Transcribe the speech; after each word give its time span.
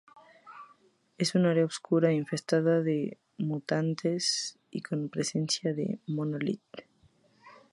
Es 1.19 1.35
un 1.35 1.45
área 1.45 1.63
oscura, 1.63 2.11
infestada 2.11 2.81
de 2.81 3.19
mutantes 3.37 4.57
y 4.71 4.81
con 4.81 5.03
la 5.03 5.09
presencia 5.09 5.75
de 5.75 5.99
Monolith. 6.07 6.87